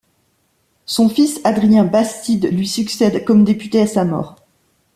Son 0.87 1.09
fils, 1.09 1.39
Adrien 1.43 1.83
Bastid, 1.85 2.51
lui 2.51 2.67
succède 2.67 3.23
comme 3.23 3.43
député 3.43 3.79
à 3.81 3.85
sa 3.85 4.03
mort. 4.03 4.35